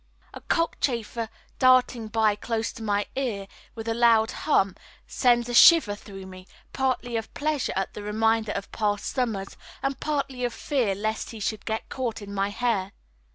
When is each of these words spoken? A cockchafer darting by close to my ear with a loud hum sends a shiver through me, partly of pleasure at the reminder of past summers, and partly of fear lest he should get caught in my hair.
A 0.33 0.41
cockchafer 0.41 1.29
darting 1.59 2.07
by 2.07 2.35
close 2.35 2.71
to 2.73 2.81
my 2.81 3.05
ear 3.15 3.45
with 3.75 3.87
a 3.87 3.93
loud 3.93 4.31
hum 4.31 4.75
sends 5.05 5.47
a 5.47 5.53
shiver 5.53 5.93
through 5.93 6.25
me, 6.25 6.47
partly 6.73 7.17
of 7.17 7.31
pleasure 7.35 7.73
at 7.75 7.93
the 7.93 8.01
reminder 8.01 8.51
of 8.53 8.71
past 8.71 9.13
summers, 9.13 9.55
and 9.83 9.99
partly 9.99 10.43
of 10.43 10.55
fear 10.55 10.95
lest 10.95 11.29
he 11.29 11.39
should 11.39 11.65
get 11.65 11.87
caught 11.89 12.19
in 12.19 12.33
my 12.33 12.49
hair. 12.49 12.93